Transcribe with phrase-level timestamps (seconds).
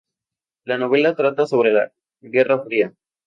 [0.65, 1.91] La novela trata sobre la
[2.21, 2.91] Guerra Fría.